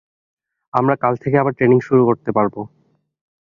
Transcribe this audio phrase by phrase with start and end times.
[0.73, 2.55] আমরা কাল থেকে আবার ট্রেনিং শুরু করতে পারব।